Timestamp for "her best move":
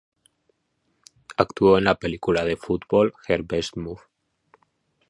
3.27-4.01